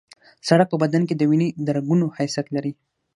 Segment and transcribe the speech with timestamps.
[0.47, 2.73] سړک په بدن کې د وینې د رګونو حیثیت لري